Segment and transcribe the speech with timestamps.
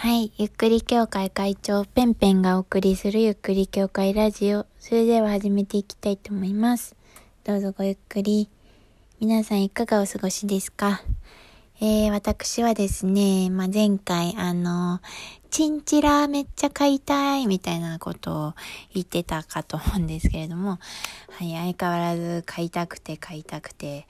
[0.00, 0.30] はい。
[0.36, 4.64] ゆっくり協会会長ペンペンがお送りするゆっくり協会ラジオ。
[4.78, 6.94] それでは始めていきたいと思います。
[7.42, 8.48] どうぞごゆっくり。
[9.18, 11.00] 皆さんいかがお過ごしですか？
[11.80, 15.00] えー、私はですね、まあ、前回、あの、
[15.50, 18.54] チンチラめっちゃ買いたいみたいなことを
[18.94, 20.78] 言ってたかと思うんですけれども、
[21.30, 24.06] はい、相変わらず買いたくて買いたくて、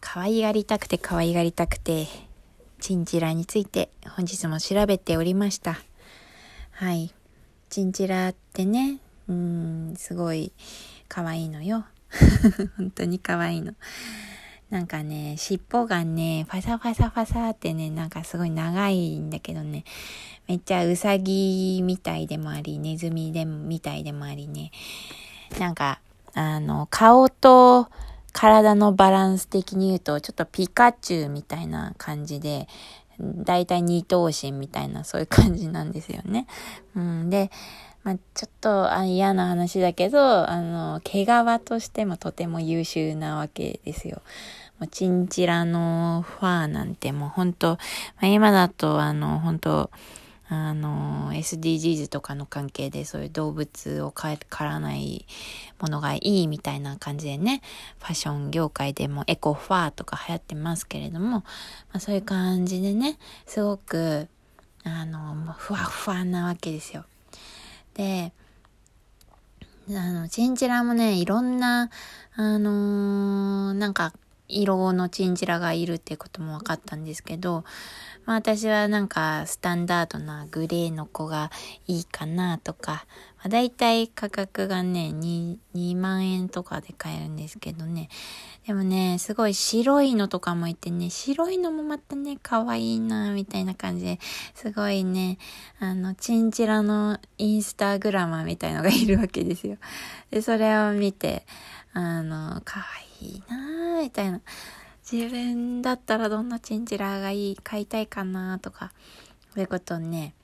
[0.00, 2.06] 可愛がりたくて可愛がりたくて、
[2.80, 5.78] チンチラについて本日も調べておりました。
[6.72, 7.12] はい。
[7.70, 10.52] チンチラってね、うん、すごい
[11.08, 11.86] 可愛いのよ。
[12.76, 13.74] 本当に可愛いの。
[14.70, 19.84] なんかね、尻尾がね、ファサファサファサってね、なんかすごい長いんだけどね、
[20.48, 24.72] めっちゃうさぎみたいでもあり、ネズミでみたいでもありね、
[25.60, 26.00] なんか、
[26.34, 27.88] あの、顔と
[28.36, 32.68] 体のバランス的に言うと、ちょっとピカチュウみたいな感じで、
[33.18, 36.46] だいたい二頭身みたいな、そういう感じなんですよね。
[36.94, 37.50] うん、で、
[38.04, 41.28] まあ、ちょっとあ嫌な話だけど、あの、毛皮
[41.64, 44.20] としてもとても優秀なわけですよ。
[44.90, 47.78] チンチラのファーなんてもう本当、ま
[48.20, 49.90] あ、今だとあの、本当
[50.48, 55.26] あの、SDGs とかの関係でそういう動物を狩らない
[55.80, 57.62] ものがいいみたいな感じでね、
[57.98, 61.42] ファッション業界でもエコファーとか流行ってますけれども、ま
[61.94, 64.28] あ、そういう感じでね、すごく、
[64.84, 67.04] あの、ふわふわなわけですよ。
[67.94, 68.32] で、
[69.90, 71.90] あの、チンチラもね、いろんな、
[72.36, 74.12] あのー、なんか、
[74.48, 77.64] 色のチンチラがいるってことも分かったんですけど、
[78.24, 81.50] まあ私はなんかスタンダードなグレーの子が
[81.86, 83.06] いいかなとか、
[83.38, 88.08] まあ、大体価格がね2、2万円とかで買えるんですけどね。
[88.66, 94.18] でもね、すごい白いのとかもいてね、白いのもまたね、可愛いな、みたいな感じで、
[94.54, 95.38] すごいね、
[95.78, 99.76] あの、チンチラのインスタグラマーみたいのがいるわけですよ。
[100.32, 101.46] で、それを見て、
[101.98, 102.84] あの、可
[103.20, 104.42] 愛いな、みたいな。
[105.10, 108.92] 自分だったらどんなチンチラがいい、買いたいかなとか、
[109.54, 110.34] そういうことをね、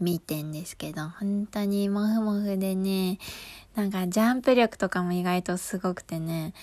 [0.00, 3.20] 見てんですけど、本当にモフモフでね、
[3.76, 6.54] なんかジャンプ力とかも意外とすごくてね、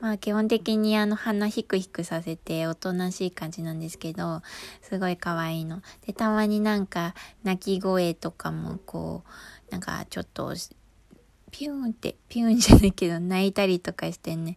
[0.00, 4.42] まあ基本的にあの鼻ヒクヒクさせておとなしい感じなんですけど、
[4.82, 5.82] すごい可愛いの。
[6.04, 7.14] で、たまになんか
[7.44, 9.22] 鳴き声とかもこ
[9.68, 10.52] う、なんかちょっと
[11.50, 14.56] ピューンって、ピューンじゃないけど泣いたりとかしてね、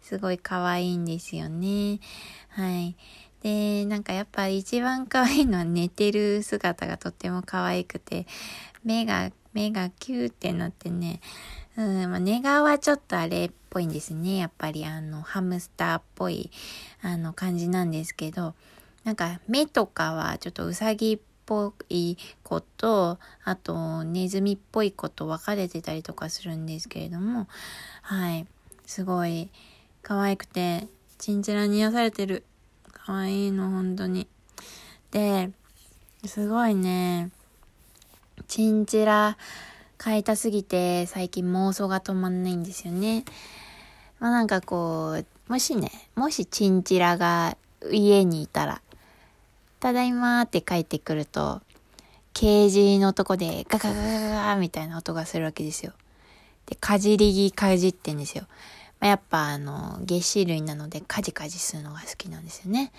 [0.00, 2.00] すごい可愛いんですよね。
[2.48, 2.96] はい。
[3.42, 8.26] で、なんかやっぱ一番可愛いのは寝てる姿がとっても可愛くて、
[8.84, 11.20] 目が、目がキューってなってね、
[11.76, 14.38] うん、まあ、寝顔はちょっとあれっぽいんですね。
[14.38, 16.50] やっぱりあの、ハムスターっぽい、
[17.02, 18.54] あの、感じなんですけど、
[19.04, 21.18] なんか目とかはちょっとうさぎっ
[21.48, 27.48] ぽい子と、あとネズミっぽい子と分かれてたりとかするんですけれども、
[28.02, 28.46] はい。
[28.84, 29.48] すごい、
[30.02, 32.44] 可愛くて、チンチラに癒されてる。
[32.92, 34.28] 可愛いの、本当に。
[35.10, 35.50] で、
[36.26, 37.30] すごいね、
[38.46, 39.38] チンチラ
[39.96, 43.24] 買いたすぎて最近妄想が止まんないんですよね。
[44.20, 47.56] まあなんかこう、もしね、もしチンチラが
[47.90, 48.82] 家にいたら、
[49.80, 51.60] ただいまーって帰ってくると、
[52.32, 55.92] ケージのとこでガガガガガみたいな音がするわけですよ。
[56.66, 58.44] で、かじりぎかじってんですよ。
[59.00, 62.92] まあ、やっぱあの、月子類なのでカジカジするのが好きなんですよね。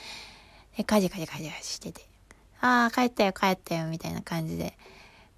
[0.78, 2.06] で、カジカジカジカジしてて、
[2.62, 4.78] ああ、帰ったよ帰ったよみたいな感じで、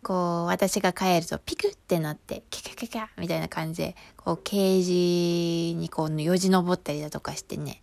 [0.03, 4.83] こう、私が帰るとピクってなって、キャキャキャキャみたいな感じで、こう、ケー
[5.73, 7.81] ジにこう、よじ登ったりだとかしてね、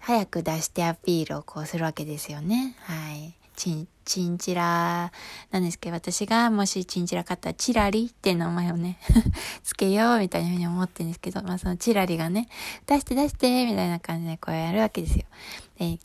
[0.00, 2.74] 早く出してアピールをこうするわけですよね。
[2.80, 3.34] はい。
[3.54, 5.12] チン、チンチラ
[5.50, 8.98] なんですけど、私がもしチンチラ買ったらチラリって名前をね
[9.62, 12.48] つけようみたいなふうに思ってるんですけど、まあそのチラリがね、
[12.86, 15.24] 出して出してみたいな感じでこうやるわけですよ。
[15.78, 15.98] で、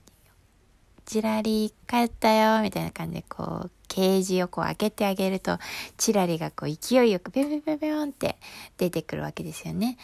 [1.05, 5.57] チラリ帰ったよみたいな感じでこう、ケージをこう開けてあげると、
[5.97, 8.37] チラリがこう勢いよくピョピョピョピョンって
[8.77, 9.97] 出てくるわけですよね。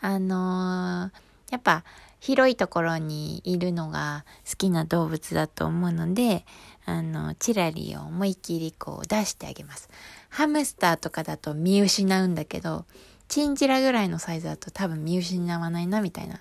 [0.00, 1.10] あのー、
[1.52, 1.84] やっぱ
[2.20, 6.44] 広いところにいるのが好きな動物だと思うので、
[6.84, 9.88] あの、チラリを思いっきりこう出してあげます。
[10.28, 12.84] ハムスターとかだと見失うんだけど、
[13.28, 16.40] チンチラぐらいのサイズだと多分見失わないなみたいな、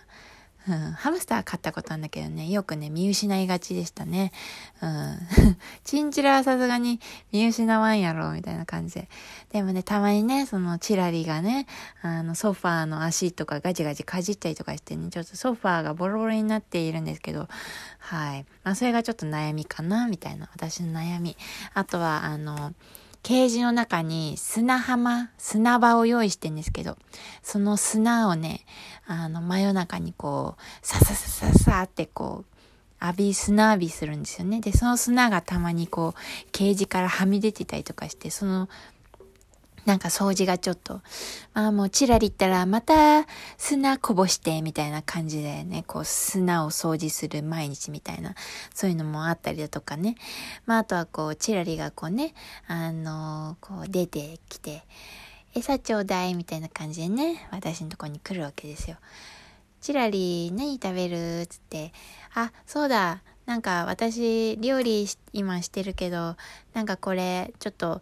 [0.67, 4.31] うん、ハムスター買ったことあるんだけどね、よくね、見失いがちでしたね。
[4.81, 5.19] うん。
[5.85, 6.99] チンチラはさすがに
[7.31, 9.09] 見失わんやろ、みたいな感じで。
[9.51, 11.67] でもね、たまにね、そのチラリがね、
[12.01, 17.47] あの、ソファーの足とかガチガチかじったりとかしてね、ちょっとソファーがボロボロになっているんですけど、
[17.99, 18.45] はい。
[18.63, 21.37] まあ、それがちょっと悩みかな、みたいな、私の悩み。
[21.75, 22.73] あとは、あの、
[23.25, 26.95] ケージの中に砂浜、砂場を用意してんですけど、
[27.41, 28.67] その砂をね、
[29.07, 32.45] あの、真夜中にこう、さささささってこ
[33.01, 34.61] う、浴び、砂浴びするんですよね。
[34.61, 38.69] で、その砂がたまにこう、ケージからはみ出てたりとかして、その
[39.85, 41.01] なんか掃除がちょっと、
[41.53, 43.25] まあもうチラリったらまた
[43.57, 48.33] 砂こぼしてみたいな感じでね、こう砂を掃除する毎日みたいな、
[48.73, 50.15] そういうのもあったりだとかね。
[50.65, 52.33] まああとはこうチラリがこうね、
[52.67, 54.83] あのこう出てきて、
[55.53, 58.97] 餌ちょうだいみたいな感じでね、私のとこに来るわけですよ。
[59.81, 61.45] チラリ何食べる？
[61.45, 61.93] つって、
[62.33, 66.35] あ、そうだ、なんか私料理今してるけど、
[66.73, 68.01] なんかこれちょっと、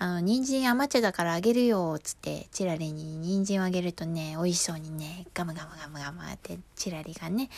[0.00, 7.50] あの、人参余っちゃだからあげるよ、つって、チラリに人参をあげるとね、美味しそうにね、ガムガムガムガムってチラリがね、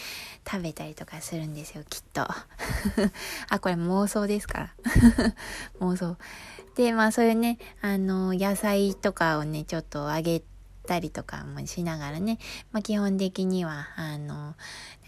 [0.51, 2.23] 食べたりとかするんですよ、きっと。
[3.51, 4.59] あ、これ妄想ですか？
[4.59, 4.75] ら。
[5.81, 6.17] 妄想。
[6.77, 10.43] で、まあ、そういうね、あの、野菜とかをね、ちょっとあげ
[10.87, 12.39] たりとかもしながらね、
[12.73, 14.55] まあ、基本的には、あの、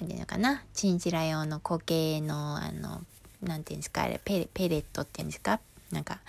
[0.01, 3.01] なんていうのかな、チンチラ用の固形の、あの、
[3.43, 4.47] なんていうんですか、あれ、ペレ
[4.79, 5.61] ットっていうんですか？
[5.91, 6.21] なんか、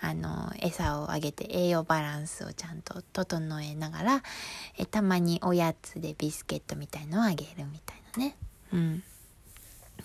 [0.00, 4.22] あの餌をあげて栄養バランスをちゃんと整えながら
[4.78, 8.36] えたまにおやつでビスケットみたいのをあげるみたいなね。
[8.72, 9.02] うん。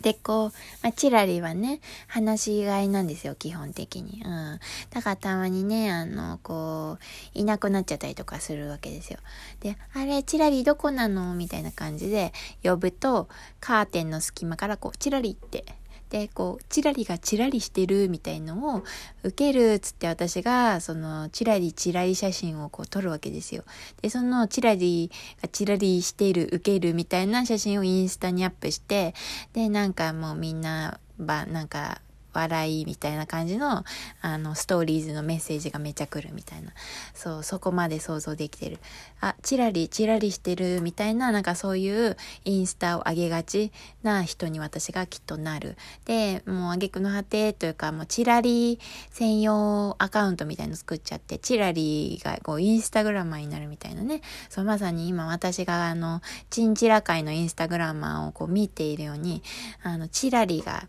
[0.01, 0.51] で、こう、
[0.83, 4.21] まあ、チラリはね、話し飼いなんですよ、基本的に。
[4.25, 4.59] うん。
[4.89, 7.03] だからたまにね、あの、こう、
[7.33, 9.19] いなくなっちゃったりとかするわけですよ。
[9.61, 11.33] で、あれ、チラリどこなの？
[11.33, 13.29] みたいな感じで呼ぶと、
[13.61, 15.63] カーテンの隙間からこう、チラリって
[16.09, 18.83] で、こう、チラリがチラリしてるみたいのを
[19.23, 23.63] 受けるっつって私が、その、チラリチラリ写真をこう撮るわけですよ。
[24.01, 25.11] で、そのチラリ
[25.41, 29.13] がチラリしている、受けるみたいな写真をインスタにアップして、
[29.53, 32.01] で、なんかもうみんな、ば、なんか、
[32.35, 33.83] 笑いみたいな感じの、
[34.21, 36.71] あの、ストーリーズのメッセージがめちゃ来るみたいな。
[37.13, 38.79] そう、そこまで想像できてる。
[39.21, 43.71] あ、チラリ、チラリしてるみたいな、なんかそういうインスタを上げがち
[44.03, 45.77] な人に私がきっとなる。
[46.05, 48.79] で、もう挙句の果てというか、もうチラリ
[49.11, 54.21] 専用アカウントみたいの作っちゃって、チラリがこうインスタグラマーになるみたいなね。
[54.49, 59.41] そう、まさに今私があの、チンチラ界のインスタグラマーをこう見ているように、
[59.83, 60.87] あの、チラリが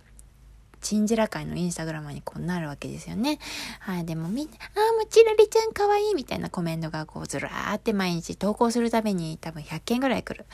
[0.87, 3.41] チンジラ界のインスタグラムにこうなるわけですよね。
[3.81, 4.05] はい。
[4.05, 4.57] でもみんな、あ
[4.91, 10.47] あ、もうチラリちゃん可愛いみたいなコメントがこうずらーって毎日投稿するために多分100件ぐらい来る。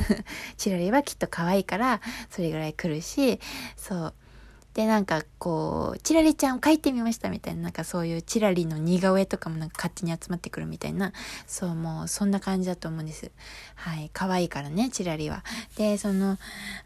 [0.58, 3.40] チラリはきっと可愛いから、それぐらい来るし、
[3.78, 4.14] そう。
[4.74, 11.14] で、なんかこう、チラリちゃんを描いてみましたみたいな、なんかそういうチラリの似顔絵とかもなんか勝手に集まってくるみたいな、
[11.46, 13.30] そう、もうそんな感じだと思うんです。
[13.74, 14.10] はい。
[14.12, 15.44] 可愛いからね、チラリは。
[15.78, 16.36] で、その、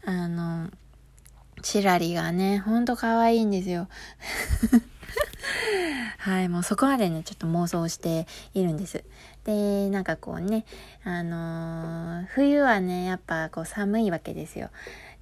[0.05, 0.69] あの、
[1.63, 3.87] チラリがね、ほんと可愛いんですよ。
[6.19, 9.03] はい、もうそこまでね、ちょっと妄想しているんです。
[9.45, 10.65] で、なんかこうね、
[11.03, 14.69] あのー、冬はね、やっぱこう寒いわけですよ。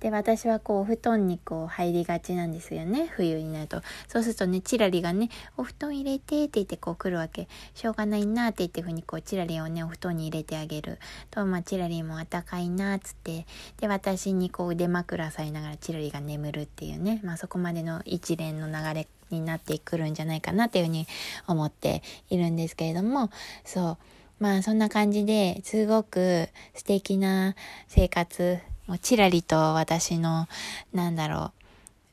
[0.01, 3.07] で、私はこう、お布団にこう、入りがちなんですよね。
[3.11, 3.83] 冬になると。
[4.07, 7.47] そうするとね、チラリがね、お布団入れてって言ってこう来るわけ。
[7.75, 10.97] しょうがないなって言ってふうにこう、チラリをね、お布団に入れてあげる。
[11.29, 13.45] と、まあ、チラリもあったかいなっつって。
[13.79, 17.21] で、私にこう、腕枕されながらチラリが眠るっていうね。
[17.23, 21.05] まあ、そこまでの一連の流れになってくるんじゃないかなっていうふうに
[21.45, 23.29] 思っているんですけれども、
[23.63, 23.97] そう。
[24.39, 27.53] まあそんな感じですごく素敵な
[27.87, 28.57] 生活
[28.87, 30.47] もうちらりと私の、
[30.93, 31.51] なんだろ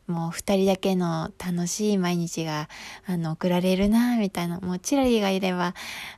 [0.08, 2.70] う、もう二人だけの楽しい毎日が、
[3.06, 5.74] あの、送られるな、みたいな、もうチラリがいれば、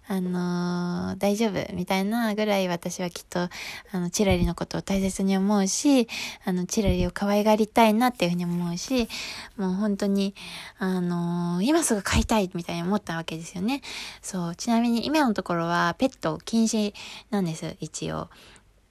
[0.07, 3.51] あのー、大丈夫、みたいなぐらい私はきっと、あ
[3.93, 6.07] の、チラリのことを大切に思うし、
[6.45, 9.09] あの、チラリを可愛がりたいなっていうふうに思うし、
[9.57, 10.37] もう本当に、
[10.79, 13.83] あのー、今すぐ飼いたい、みたいに思ったわけですよね。
[14.23, 16.95] そう、ちなみに今のところはペット禁止
[17.31, 18.29] なんです、一応。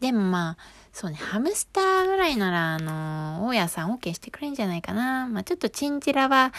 [0.01, 0.57] でもまあ、
[0.99, 5.29] そうね、ハムスターぐらいなら、あの、大家さん OK してくれるんじゃないかな。
[5.29, 6.51] まあ、ちょっとチンチラは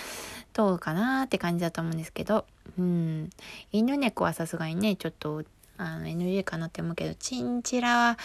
[0.55, 2.47] どうかなって感じだと思うんですけど、
[2.79, 3.29] うん。
[3.71, 5.45] 犬猫はさすがにね、ちょっと、
[5.77, 8.19] あの、NG かなって思うけど、チンチラは、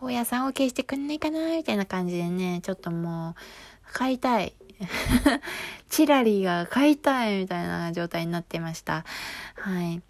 [0.00, 3.34] 大家さん OK してくんないかなみたいな感じでね、ちょっともう、
[3.92, 4.52] 買いたい。
[5.90, 9.04] チラリが買いたいみたいな状態になってました。
[9.56, 10.00] はい。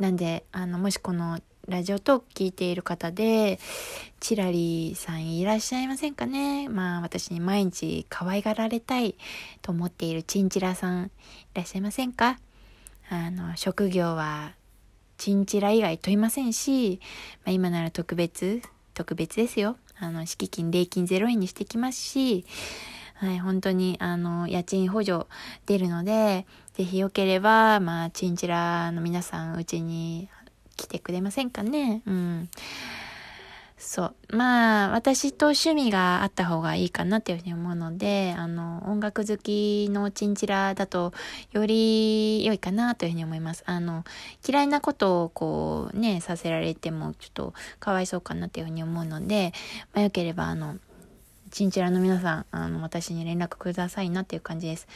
[0.00, 1.38] なんで、あの、もしこの
[1.68, 3.60] ラジオトーク聞いている方で、
[4.20, 6.66] チラリさんいらっしゃいませんかね？
[6.70, 9.16] まあ私に毎日可愛がられたい
[9.60, 11.10] と思っているチンチラさんい
[11.52, 12.38] らっしゃいませんか？
[13.10, 14.52] あの、職業は
[15.18, 17.00] チンチラ以外問いませんし、
[17.44, 18.62] まあ、今なら特別、
[18.94, 19.76] 特別ですよ。
[19.98, 22.46] あの、敷金、礼金0円にしてきますし、
[23.14, 25.26] はい、本当に、あの、家賃補助
[25.66, 30.28] 出るので、ぜひよければ、まあ、チンチラの皆さん、うちに
[30.78, 32.00] 来てくれませんかね？
[32.06, 32.48] うん。
[33.76, 34.36] そう。
[34.36, 41.12] まあ、私と趣味があった方がいいかなっていうふうに思うので、あの、音楽好きのチンチラだと、
[41.52, 43.62] より良いかなというふうに思います。
[43.66, 44.04] あの、
[44.46, 49.52] 嫌いなことをこう、ね、させられても、ちょっとかわいそうかなっていうふうに思うので、
[49.94, 50.76] まあ、よければ、あの、
[51.52, 54.88] チンチラの皆さん、あの、私に連絡くださいなっていう感じです。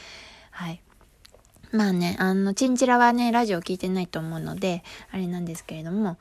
[0.51, 0.81] はい。
[1.73, 6.17] まあね、あの、チンチラはね、ラジオ聞いてないと思うので、あれなんですけれども、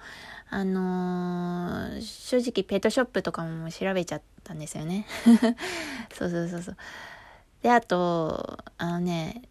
[0.49, 5.07] あのー、正直ペットショップとかも調べちゃったんですよね。
[6.15, 6.77] そうそうそうそう。
[7.63, 9.43] で、あと、あのね、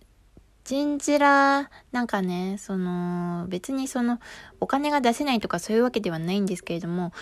[0.63, 4.19] チンチラ、なんかね、その、別にその、
[4.59, 7.13] お金が出せないとかそういうわけではないんですけれども、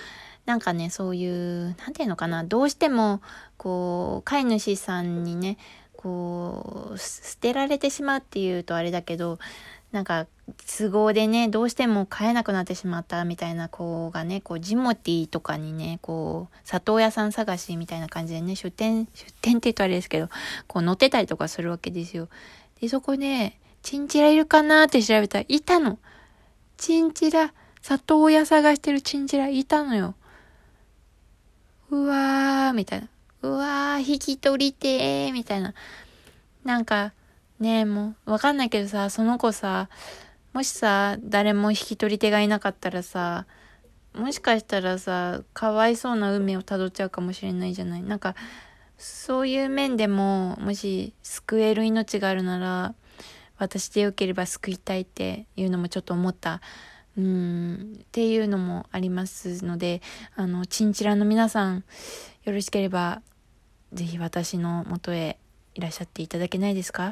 [0.45, 3.21] なんかね、そういう、なんていうのかな、どうしても、
[3.57, 5.57] こう、飼い主さんにね、
[6.01, 9.37] こう、捨てられてしまうっていうとあれだけど、
[9.91, 10.27] なんか、
[10.77, 20.29] 都合でね、どうしても飼えなくなってしまったみたいな子がね、こう、ジモティとかにね、こう、里親さん探しみたいな感じでね、出店、出店って言うとあれですけど、
[20.67, 22.29] こう、乗ってたりとかするわけですよ。
[22.79, 24.85] で、そこで、チンチラいるかな？
[24.85, 25.99] って調べたら、いたの。
[26.77, 27.51] チンチラ、
[27.81, 30.15] 里親探してるチンチラいたのよ。
[31.89, 33.07] うわー、みたいな。
[33.41, 35.73] うわー、引き取りてー、みたいな。
[36.63, 37.13] なんか、
[37.59, 39.89] ねえ、もう、わかんないけどさ、その子さ、
[40.53, 43.45] もしさ、誰も引き取り手がいなかったらさ、
[44.13, 48.03] もしかしたらさ、かわいそうな運命をたどっちゃうかもしれないじゃない。
[48.03, 48.35] なんか、
[48.97, 52.95] そういう面でも、もし救える命があるなら、
[53.57, 56.61] 私でよければ救いたいっていうのもちょっと思った。
[57.17, 60.01] うんっていうのもありますので
[60.35, 61.83] あのチンチラの皆さん
[62.43, 63.21] よろしければ
[63.93, 65.37] 是非私のもとへ
[65.75, 67.03] いらっしゃっていただけないですか？